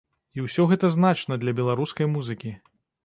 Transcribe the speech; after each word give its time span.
І 0.37 0.45
ўсё 0.45 0.63
гэта 0.71 0.89
значна 0.95 1.37
для 1.43 1.55
беларускай 1.59 2.13
музыкі. 2.17 2.59